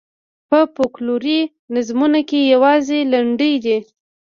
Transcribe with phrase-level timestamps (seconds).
[0.49, 1.39] په فوکلوري
[1.73, 3.77] نظمونو کې یوازې لنډۍ دي.